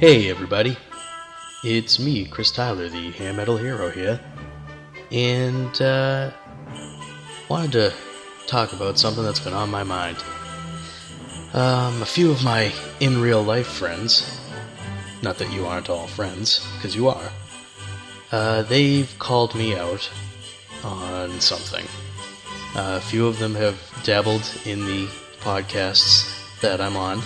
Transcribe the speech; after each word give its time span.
Hey 0.00 0.30
everybody, 0.30 0.78
it's 1.62 1.98
me, 1.98 2.24
Chris 2.24 2.50
Tyler, 2.50 2.88
the 2.88 3.10
hair 3.10 3.34
metal 3.34 3.58
hero 3.58 3.90
here, 3.90 4.18
and 5.12 5.82
uh, 5.82 6.30
wanted 7.50 7.72
to 7.72 7.92
talk 8.46 8.72
about 8.72 8.98
something 8.98 9.22
that's 9.22 9.40
been 9.40 9.52
on 9.52 9.70
my 9.70 9.82
mind. 9.82 10.16
Um, 11.52 12.00
a 12.00 12.06
few 12.06 12.30
of 12.30 12.42
my 12.42 12.72
in 13.00 13.20
real 13.20 13.42
life 13.42 13.66
friends, 13.66 14.40
not 15.20 15.36
that 15.36 15.52
you 15.52 15.66
aren't 15.66 15.90
all 15.90 16.06
friends, 16.06 16.66
because 16.76 16.96
you 16.96 17.08
are, 17.08 17.30
uh, 18.32 18.62
they've 18.62 19.14
called 19.18 19.54
me 19.54 19.76
out 19.76 20.10
on 20.82 21.42
something. 21.42 21.84
Uh, 22.74 22.96
a 22.96 23.00
few 23.02 23.26
of 23.26 23.38
them 23.38 23.54
have 23.54 23.78
dabbled 24.02 24.50
in 24.64 24.86
the 24.86 25.08
podcasts 25.40 26.58
that 26.62 26.80
I'm 26.80 26.96
on, 26.96 27.20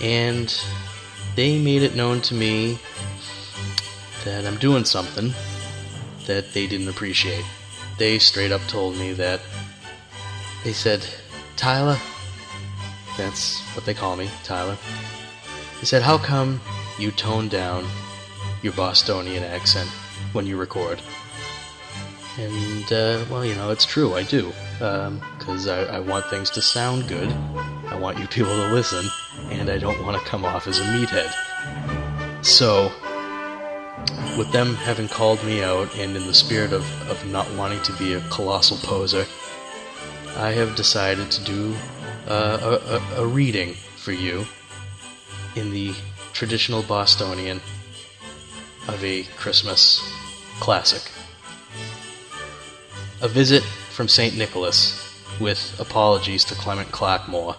and 0.00 0.56
they 1.36 1.58
made 1.58 1.82
it 1.82 1.94
known 1.94 2.20
to 2.22 2.34
me 2.34 2.78
that 4.24 4.44
I'm 4.46 4.56
doing 4.56 4.84
something 4.84 5.32
that 6.26 6.52
they 6.52 6.66
didn't 6.66 6.88
appreciate. 6.88 7.44
They 7.98 8.18
straight 8.18 8.52
up 8.52 8.62
told 8.62 8.96
me 8.96 9.12
that 9.12 9.40
they 10.64 10.72
said, 10.72 11.06
Tyler, 11.56 11.98
that's 13.16 13.60
what 13.74 13.84
they 13.84 13.94
call 13.94 14.16
me, 14.16 14.28
Tyler. 14.42 14.76
They 15.80 15.86
said, 15.86 16.02
How 16.02 16.18
come 16.18 16.60
you 16.98 17.10
tone 17.10 17.48
down 17.48 17.86
your 18.62 18.72
Bostonian 18.72 19.44
accent 19.44 19.88
when 20.32 20.46
you 20.46 20.56
record? 20.56 21.00
And, 22.38 22.92
uh, 22.92 23.24
well, 23.30 23.44
you 23.44 23.54
know, 23.54 23.70
it's 23.70 23.86
true, 23.86 24.14
I 24.14 24.22
do. 24.22 24.52
Because 24.78 25.68
I, 25.68 25.84
I 25.84 26.00
want 26.00 26.26
things 26.26 26.50
to 26.50 26.62
sound 26.62 27.08
good. 27.08 27.30
I 27.88 27.96
want 27.98 28.18
you 28.18 28.26
people 28.26 28.54
to 28.54 28.72
listen. 28.72 29.06
And 29.50 29.70
I 29.70 29.78
don't 29.78 30.04
want 30.04 30.20
to 30.20 30.28
come 30.28 30.44
off 30.44 30.66
as 30.66 30.78
a 30.78 30.84
meathead. 30.84 31.32
So, 32.44 32.92
with 34.36 34.52
them 34.52 34.74
having 34.74 35.08
called 35.08 35.42
me 35.44 35.62
out, 35.62 35.94
and 35.96 36.16
in 36.16 36.26
the 36.26 36.34
spirit 36.34 36.72
of, 36.72 36.84
of 37.10 37.24
not 37.26 37.50
wanting 37.54 37.82
to 37.82 37.92
be 37.94 38.12
a 38.12 38.20
colossal 38.28 38.76
poser, 38.78 39.26
I 40.36 40.52
have 40.52 40.76
decided 40.76 41.30
to 41.30 41.44
do 41.44 41.74
uh, 42.28 42.78
a, 43.16 43.22
a, 43.22 43.26
reading 43.26 43.74
for 43.96 44.12
you 44.12 44.46
in 45.54 45.70
the 45.70 45.94
traditional 46.32 46.82
Bostonian 46.82 47.60
of 48.88 49.02
a 49.02 49.22
Christmas 49.36 50.02
classic. 50.60 51.10
A 53.22 53.28
visit 53.28 53.62
from 53.62 54.08
St. 54.08 54.36
Nicholas, 54.36 55.02
with 55.40 55.74
apologies 55.80 56.44
to 56.44 56.54
Clement 56.54 56.92
Clarke 56.92 57.28
Moore. 57.28 57.56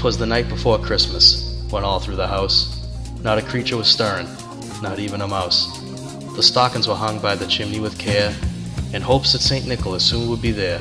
Twas 0.00 0.16
the 0.16 0.24
night 0.24 0.48
before 0.48 0.78
Christmas, 0.78 1.62
when 1.68 1.84
all 1.84 2.00
through 2.00 2.16
the 2.16 2.26
house, 2.26 2.88
not 3.22 3.36
a 3.36 3.42
creature 3.42 3.76
was 3.76 3.86
stirring, 3.86 4.26
not 4.80 4.98
even 4.98 5.20
a 5.20 5.28
mouse. 5.28 5.78
The 6.36 6.42
stockings 6.42 6.88
were 6.88 6.94
hung 6.94 7.18
by 7.18 7.34
the 7.34 7.46
chimney 7.46 7.80
with 7.80 7.98
care, 7.98 8.34
in 8.94 9.02
hopes 9.02 9.34
that 9.34 9.42
St. 9.42 9.66
Nicholas 9.66 10.02
soon 10.02 10.30
would 10.30 10.40
be 10.40 10.52
there. 10.52 10.80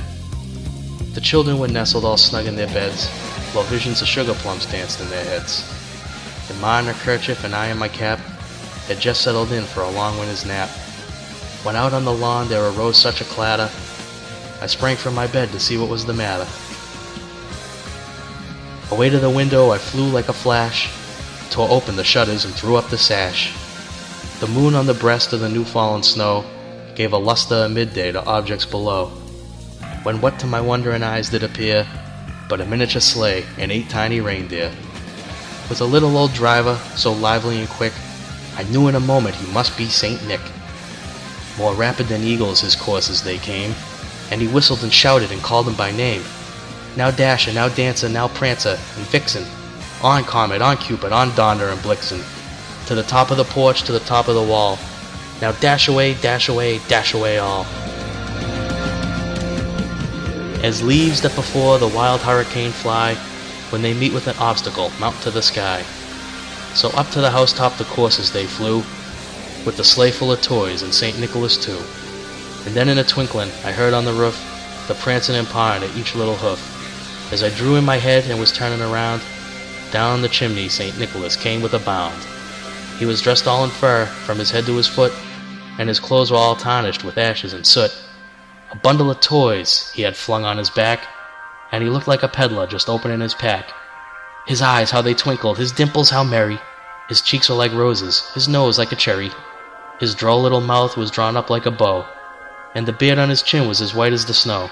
The 1.16 1.19
children 1.19 1.59
were 1.59 1.68
nestled 1.68 2.06
all 2.06 2.16
snug 2.16 2.46
in 2.46 2.56
their 2.56 2.68
beds, 2.68 3.09
while 3.52 3.66
visions 3.66 4.02
of 4.02 4.08
sugar 4.08 4.34
plums 4.35 4.66
danced 4.68 5.02
in 5.02 5.09
their 5.09 5.25
heads. 5.25 5.69
And 6.50 6.62
Ma 6.62 6.79
in 6.79 6.85
her 6.85 6.94
kerchief 6.94 7.44
and 7.44 7.53
I 7.53 7.68
in 7.68 7.78
my 7.78 7.90
cap 7.90 8.19
had 8.88 9.02
just 9.02 9.19
settled 9.19 9.52
in 9.52 9.66
for 9.66 9.81
a 9.81 9.91
long 9.91 10.18
winter's 10.18 10.46
nap. 10.46 10.69
When 11.63 11.75
out 11.75 11.91
on 11.91 12.06
the 12.06 12.13
lawn 12.13 12.47
there 12.47 12.63
arose 12.69 12.97
such 12.97 13.19
a 13.19 13.25
clatter, 13.25 13.69
I 14.62 14.68
sprang 14.68 14.96
from 14.96 15.13
my 15.13 15.28
bed 15.28 15.50
to 15.50 15.59
see 15.59 15.78
what 15.78 15.90
was 15.90 16.06
the 16.06 16.13
matter. 16.13 16.47
Away 18.92 19.10
to 19.10 19.20
the 19.20 19.30
window 19.30 19.70
I 19.70 19.78
flew 19.78 20.10
like 20.10 20.30
a 20.30 20.34
flash, 20.34 20.90
tore 21.52 21.70
open 21.70 21.96
the 21.96 22.04
shutters 22.04 22.44
and 22.44 22.54
threw 22.54 22.76
up 22.76 22.90
the 22.90 22.98
sash. 22.98 23.54
The 24.40 24.48
moon 24.48 24.74
on 24.74 24.88
the 24.88 24.94
breast 24.94 25.32
of 25.32 25.42
the 25.42 25.50
new 25.50 25.64
fallen 25.64 26.02
snow 26.02 26.44
gave 26.96 27.14
a 27.14 27.18
luster 27.18 27.56
of 27.56 27.72
midday 27.72 28.12
to 28.12 28.26
objects 28.26 28.66
below. 28.66 29.08
When 30.04 30.22
what 30.22 30.40
to 30.40 30.48
my 30.48 30.60
wondering 30.60 31.04
eyes 31.04 31.30
did 31.30 31.44
appear 31.44 31.88
but 32.50 32.60
a 32.60 32.66
miniature 32.66 33.00
sleigh 33.00 33.46
and 33.60 33.72
eight 33.72 33.90
tiny 33.90 34.20
reindeer. 34.22 34.72
With 35.70 35.82
a 35.82 35.86
little 35.86 36.18
old 36.18 36.34
driver, 36.34 36.78
so 36.96 37.14
lively 37.14 37.60
and 37.60 37.70
quick, 37.70 37.94
I 38.58 38.64
knew 38.64 38.88
in 38.88 38.96
a 38.96 39.00
moment 39.00 39.36
he 39.36 39.54
must 39.54 39.78
be 39.78 39.88
Saint 39.88 40.28
Nick. 40.28 40.42
More 41.60 41.76
rapid 41.76 42.08
than 42.08 42.24
eagles 42.24 42.62
his 42.62 42.76
courses 42.76 43.22
they 43.24 43.38
came, 43.38 43.76
and 44.32 44.42
he 44.42 44.48
whistled 44.48 44.82
and 44.82 44.92
shouted 44.92 45.32
and 45.32 45.44
called 45.44 45.68
them 45.68 45.76
by 45.76 45.92
name. 45.92 46.24
Now 46.96 47.12
Dasher, 47.12 47.54
now 47.54 47.70
Dancer, 47.70 48.10
now 48.10 48.28
Prancer, 48.28 48.78
and 48.98 49.06
Vixen. 49.08 49.46
On 50.02 50.24
Comet, 50.24 50.62
on 50.62 50.78
Cupid, 50.78 51.12
on 51.12 51.34
Donder 51.36 51.70
and 51.70 51.80
Blixen. 51.82 52.22
To 52.88 52.96
the 52.96 53.04
top 53.04 53.32
of 53.32 53.38
the 53.38 53.44
porch, 53.44 53.84
to 53.84 53.92
the 53.92 54.00
top 54.00 54.28
of 54.28 54.36
the 54.36 54.44
wall. 54.44 54.80
Now 55.42 55.52
dash 55.54 55.88
away, 55.88 56.16
dash 56.16 56.50
away, 56.50 56.80
dash 56.88 57.14
away 57.14 57.38
all. 57.38 57.66
As 60.62 60.84
leaves 60.84 61.22
that 61.22 61.36
before 61.36 61.78
the 61.78 61.88
wild 61.88 62.22
hurricane 62.22 62.72
fly, 62.72 63.16
when 63.70 63.82
they 63.82 63.94
meet 63.94 64.14
with 64.14 64.28
an 64.28 64.36
obstacle, 64.38 64.92
mount 65.00 65.16
to 65.22 65.32
the 65.32 65.42
sky. 65.42 65.84
So 66.74 66.90
up 66.90 67.10
to 67.12 67.22
the 67.22 67.32
housetop 67.32 67.78
the 67.78 67.86
coursers 67.86 68.32
they 68.32 68.46
flew, 68.46 68.78
with 69.66 69.78
the 69.78 69.84
sleigh 69.84 70.12
full 70.12 70.32
of 70.32 70.42
toys 70.42 70.82
and 70.82 70.94
St. 70.94 71.20
Nicholas 71.20 71.58
too. 71.58 71.80
And 72.66 72.76
then 72.76 72.90
in 72.90 72.98
a 72.98 73.04
twinkling 73.04 73.50
I 73.64 73.72
heard 73.72 73.94
on 73.94 74.06
the 74.06 74.14
roof 74.14 74.38
the 74.88 74.96
prancing 74.96 75.36
and 75.36 75.48
pawing 75.48 75.84
at 75.84 75.96
each 75.96 76.16
little 76.16 76.36
hoof. 76.36 76.78
As 77.31 77.44
I 77.44 77.50
drew 77.50 77.75
in 77.75 77.85
my 77.85 77.97
head 77.97 78.25
and 78.25 78.40
was 78.40 78.51
turning 78.51 78.81
around, 78.81 79.22
down 79.91 80.22
the 80.22 80.29
chimney 80.29 80.67
St. 80.67 80.97
Nicholas 80.97 81.35
came 81.35 81.62
with 81.62 81.73
a 81.75 81.79
bound. 81.79 82.23
He 82.97 83.06
was 83.06 83.22
dressed 83.22 83.47
all 83.47 83.63
in 83.63 83.69
fur, 83.69 84.07
from 84.07 84.40
his 84.40 84.50
head 84.50 84.66
to 84.66 84.76
his 84.76 84.87
foot, 84.87 85.14
and 85.78 85.87
his 85.87 85.99
clothes 85.99 86.31
were 86.31 86.37
all 86.37 86.55
tarnished 86.55 87.03
with 87.03 87.20
ashes 87.20 87.53
and 87.53 87.66
soot. 87.66 87.91
A 88.72 88.76
bundle 88.76 89.11
of 89.11 89.20
toys 89.20 89.91
he 89.93 90.02
had 90.02 90.17
flung 90.17 90.43
on 90.43 90.58
his 90.58 90.72
back, 90.72 91.08
and 91.72 91.84
he 91.84 91.90
looked 91.90 92.08
like 92.08 92.23
a 92.23 92.28
peddler 92.28 92.66
just 92.66 92.90
opening 92.90 93.22
his 93.22 93.35
pack. 93.35 93.73
His 94.47 94.61
eyes, 94.61 94.90
how 94.90 95.03
they 95.03 95.14
twinkled, 95.14 95.59
his 95.59 95.72
dimples, 95.72 96.09
how 96.09 96.23
merry. 96.23 96.59
His 97.09 97.22
cheeks 97.22 97.47
were 97.47 97.55
like 97.55 97.73
roses, 97.73 98.28
his 98.34 98.47
nose 98.47 98.79
like 98.79 98.91
a 98.91 98.96
cherry. 98.96 99.32
His 99.99 100.16
droll 100.16 100.41
little 100.41 100.61
mouth 100.61 100.97
was 100.97 101.11
drawn 101.11 101.37
up 101.37 101.52
like 101.52 101.67
a 101.67 101.72
bow, 101.72 102.08
and 102.73 102.87
the 102.87 102.93
beard 102.93 103.20
on 103.20 103.29
his 103.29 103.43
chin 103.43 103.67
was 103.67 103.82
as 103.82 103.93
white 103.93 104.14
as 104.14 104.25
the 104.25 104.34
snow. 104.34 104.72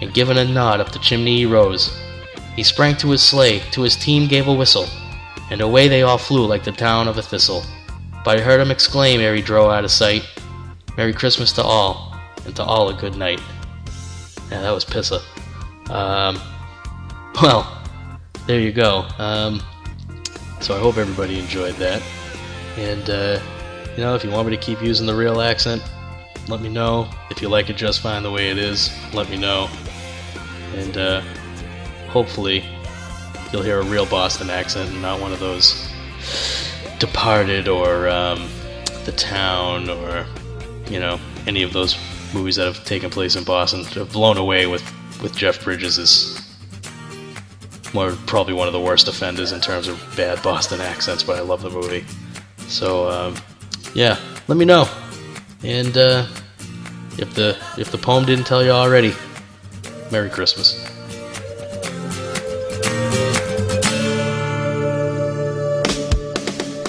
and 0.00 0.14
giving 0.14 0.38
a 0.38 0.44
nod 0.44 0.80
up 0.80 0.92
the 0.92 0.98
chimney 0.98 1.38
he 1.38 1.46
rose. 1.46 1.96
He 2.56 2.62
sprang 2.62 2.96
to 2.96 3.10
his 3.10 3.22
sleigh, 3.22 3.60
to 3.72 3.82
his 3.82 3.96
team 3.96 4.28
gave 4.28 4.46
a 4.46 4.54
whistle, 4.54 4.86
and 5.50 5.60
away 5.60 5.88
they 5.88 6.02
all 6.02 6.18
flew 6.18 6.46
like 6.46 6.64
the 6.64 6.72
down 6.72 7.08
of 7.08 7.18
a 7.18 7.22
thistle. 7.22 7.64
But 8.24 8.38
I 8.38 8.42
heard 8.42 8.60
him 8.60 8.70
exclaim 8.70 9.20
ere 9.20 9.34
he 9.34 9.42
drove 9.42 9.70
out 9.70 9.84
of 9.84 9.90
sight, 9.90 10.26
Merry 10.96 11.12
Christmas 11.12 11.52
to 11.54 11.62
all, 11.62 12.18
and 12.46 12.54
to 12.56 12.62
all 12.62 12.88
a 12.88 12.94
good 12.94 13.16
night. 13.16 13.40
Yeah, 14.50 14.62
that 14.62 14.70
was 14.70 14.84
Pissa. 14.84 15.20
Um, 15.90 16.40
well, 17.42 17.82
there 18.46 18.60
you 18.60 18.72
go. 18.72 19.06
Um, 19.18 19.62
so 20.60 20.76
I 20.76 20.78
hope 20.78 20.96
everybody 20.96 21.38
enjoyed 21.38 21.74
that. 21.76 22.02
And, 22.76 23.10
uh, 23.10 23.40
you 23.96 24.02
know, 24.02 24.14
if 24.14 24.24
you 24.24 24.30
want 24.30 24.48
me 24.48 24.56
to 24.56 24.62
keep 24.62 24.82
using 24.82 25.06
the 25.06 25.14
real 25.14 25.40
accent, 25.40 25.82
let 26.48 26.60
me 26.60 26.68
know. 26.68 27.08
If 27.30 27.40
you 27.40 27.48
like 27.48 27.70
it 27.70 27.76
just 27.76 28.00
fine 28.00 28.22
the 28.22 28.30
way 28.30 28.50
it 28.50 28.58
is, 28.58 28.90
let 29.12 29.28
me 29.30 29.36
know. 29.36 29.68
And, 30.74 30.96
uh, 30.96 31.20
hopefully, 32.08 32.64
you'll 33.52 33.62
hear 33.62 33.80
a 33.80 33.84
real 33.84 34.06
Boston 34.06 34.50
accent 34.50 34.90
and 34.90 35.02
not 35.02 35.20
one 35.20 35.32
of 35.32 35.40
those 35.40 35.90
Departed 36.98 37.68
or 37.68 38.08
um, 38.08 38.48
The 39.04 39.12
Town 39.12 39.90
or, 39.90 40.26
you 40.88 41.00
know, 41.00 41.18
any 41.46 41.62
of 41.62 41.72
those 41.72 41.98
movies 42.32 42.56
that 42.56 42.66
have 42.66 42.84
taken 42.84 43.10
place 43.10 43.36
in 43.36 43.44
Boston. 43.44 43.84
Have 43.84 44.12
blown 44.12 44.36
away 44.36 44.66
with, 44.66 44.82
with 45.22 45.36
Jeff 45.36 45.62
Bridges 45.62 45.98
is 45.98 46.40
more 47.92 48.12
probably 48.26 48.54
one 48.54 48.66
of 48.66 48.72
the 48.72 48.80
worst 48.80 49.06
offenders 49.08 49.52
in 49.52 49.60
terms 49.60 49.88
of 49.88 50.02
bad 50.16 50.42
Boston 50.42 50.80
accents, 50.80 51.22
but 51.22 51.36
I 51.36 51.40
love 51.40 51.62
the 51.62 51.70
movie. 51.70 52.04
So 52.66 53.08
um, 53.08 53.36
yeah, 53.94 54.18
let 54.48 54.56
me 54.56 54.64
know. 54.64 54.88
And 55.64 55.96
uh, 55.96 56.26
if 57.16 57.34
the 57.34 57.56
if 57.78 57.90
the 57.90 57.98
poem 57.98 58.26
didn't 58.26 58.46
tell 58.46 58.62
you 58.62 58.70
already, 58.70 59.14
Merry 60.12 60.28
Christmas. 60.28 60.90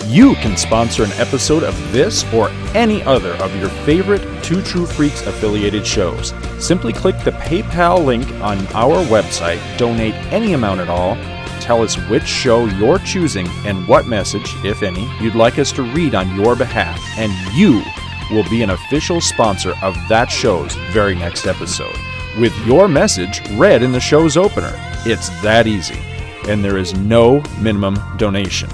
You 0.08 0.36
can 0.36 0.56
sponsor 0.56 1.04
an 1.04 1.12
episode 1.14 1.64
of 1.64 1.76
this 1.92 2.24
or 2.34 2.50
any 2.74 3.02
other 3.04 3.34
of 3.44 3.56
your 3.58 3.70
favorite 3.70 4.22
Two 4.44 4.62
True 4.62 4.86
Freaks 4.86 5.26
affiliated 5.26 5.86
shows. 5.86 6.34
Simply 6.58 6.94
click 6.94 7.18
the 7.24 7.32
PayPal 7.32 8.06
link 8.06 8.30
on 8.42 8.60
our 8.68 9.04
website, 9.06 9.60
donate 9.78 10.16
any 10.32 10.54
amount 10.54 10.80
at 10.80 10.88
all, 10.90 11.16
tell 11.60 11.82
us 11.82 11.96
which 12.10 12.24
show 12.24 12.66
you're 12.66 13.00
choosing 13.00 13.48
and 13.66 13.86
what 13.88 14.08
message, 14.08 14.54
if 14.64 14.84
any, 14.84 15.06
you'd 15.20 15.36
like 15.36 15.60
us 15.60 15.72
to 15.74 15.84
read 15.84 16.16
on 16.16 16.34
your 16.40 16.56
behalf, 16.56 16.98
and 17.18 17.34
you 17.54 17.84
will 18.32 18.48
be 18.50 18.62
an 18.62 18.72
official 18.72 19.22
sponsor 19.22 19.74
of 19.82 19.96
that 20.10 20.32
show's 20.32 20.76
very 20.92 21.16
next 21.16 21.46
episode, 21.46 21.96
with 22.40 22.56
your 22.66 22.88
message 22.88 23.42
read 23.52 23.84
in 23.84 23.92
the 23.92 24.00
show's 24.00 24.38
opener. 24.38 24.74
It's 25.06 25.30
that 25.42 25.68
easy, 25.68 26.00
and 26.48 26.64
there 26.64 26.78
is 26.78 26.94
no 26.94 27.42
minimum 27.60 28.00
donation. 28.18 28.70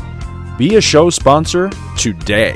Be 0.58 0.76
a 0.76 0.82
show 0.82 1.10
sponsor 1.10 1.70
today. 1.98 2.56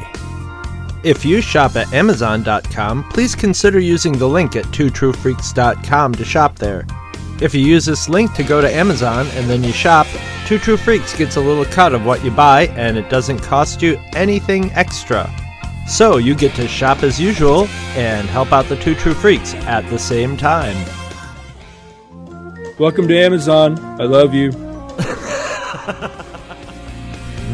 If 1.03 1.23
you 1.23 1.41
shop 1.41 1.75
at 1.75 1.93
Amazon.com, 1.93 3.09
please 3.09 3.35
consider 3.35 3.79
using 3.79 4.17
the 4.17 4.27
link 4.27 4.55
at 4.55 4.65
twotruefreaks.com 4.65 6.15
to 6.15 6.25
shop 6.25 6.55
there. 6.55 6.87
If 7.41 7.53
you 7.53 7.61
use 7.61 7.85
this 7.85 8.09
link 8.09 8.33
to 8.33 8.43
go 8.43 8.61
to 8.61 8.73
Amazon 8.73 9.27
and 9.33 9.49
then 9.49 9.63
you 9.63 9.71
shop, 9.71 10.07
Two 10.47 10.57
True 10.57 10.77
Freaks 10.77 11.17
gets 11.17 11.35
a 11.35 11.41
little 11.41 11.65
cut 11.65 11.93
of 11.93 12.05
what 12.05 12.23
you 12.23 12.31
buy 12.31 12.67
and 12.67 12.97
it 12.97 13.09
doesn't 13.09 13.39
cost 13.39 13.81
you 13.81 13.99
anything 14.13 14.71
extra. 14.71 15.29
So 15.87 16.17
you 16.17 16.33
get 16.35 16.53
to 16.55 16.67
shop 16.67 17.03
as 17.03 17.19
usual 17.19 17.67
and 17.95 18.27
help 18.27 18.51
out 18.51 18.65
the 18.65 18.75
Two 18.75 18.95
True 18.95 19.13
Freaks 19.13 19.53
at 19.53 19.87
the 19.89 19.99
same 19.99 20.35
time. 20.35 20.75
Welcome 22.79 23.07
to 23.07 23.15
Amazon. 23.17 23.77
I 24.01 24.05
love 24.05 24.33
you. 24.33 24.51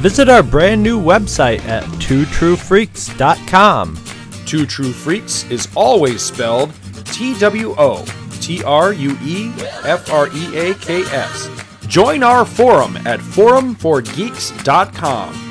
Visit 0.02 0.30
our 0.30 0.42
brand 0.42 0.82
new 0.82 1.00
website 1.00 1.64
at 1.66 1.84
twotruefreaks.com. 1.84 4.00
Two 4.46 4.66
True 4.66 4.92
Freaks 4.92 5.44
is 5.52 5.68
always 5.76 6.24
spelled 6.24 6.74
T 7.06 7.38
W 7.38 7.76
O 7.78 8.04
T 8.40 8.64
R 8.64 8.94
U 8.94 9.16
E 9.22 9.52
F 9.84 10.10
R 10.12 10.28
E 10.34 10.58
A 10.58 10.74
K 10.76 11.02
S. 11.04 11.50
Join 11.88 12.24
our 12.24 12.46
forum 12.46 12.96
at 13.06 13.20
forumforgeeks.com, 13.20 15.51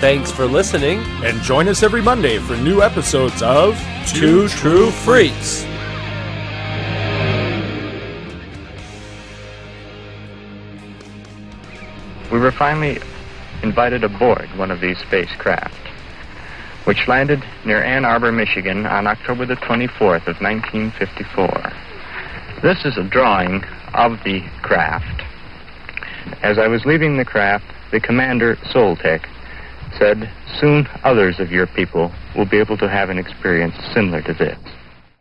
Thanks 0.00 0.30
for 0.30 0.46
listening. 0.46 0.98
And 1.24 1.40
join 1.42 1.68
us 1.68 1.82
every 1.82 2.02
Monday 2.02 2.38
for 2.38 2.56
new 2.56 2.82
episodes 2.82 3.42
of 3.42 3.78
Two 4.06 4.48
True 4.48 4.90
Freaks. 4.90 5.64
We 12.30 12.38
were 12.38 12.52
finally 12.52 12.98
invited 13.62 14.04
aboard 14.04 14.48
one 14.58 14.70
of 14.70 14.80
these 14.80 14.98
spacecraft, 14.98 15.74
which 16.84 17.08
landed 17.08 17.42
near 17.64 17.82
Ann 17.82 18.04
Arbor, 18.04 18.32
Michigan 18.32 18.86
on 18.86 19.06
October 19.06 19.46
the 19.46 19.56
24th 19.56 20.26
of 20.26 20.40
1954. 20.40 21.72
This 22.60 22.84
is 22.84 22.98
a 22.98 23.04
drawing 23.04 23.64
of 23.94 24.22
the 24.24 24.42
craft. 24.62 25.22
As 26.42 26.58
I 26.58 26.66
was 26.66 26.84
leaving 26.84 27.16
the 27.16 27.24
craft, 27.24 27.64
the 27.90 28.00
commander, 28.00 28.56
Soltec, 28.56 29.24
said, 29.98 30.30
Soon 30.60 30.86
others 31.02 31.40
of 31.40 31.50
your 31.50 31.66
people 31.66 32.12
will 32.36 32.46
be 32.46 32.58
able 32.58 32.76
to 32.78 32.88
have 32.88 33.10
an 33.10 33.18
experience 33.18 33.74
similar 33.92 34.22
to 34.22 34.34
this. 34.34 34.58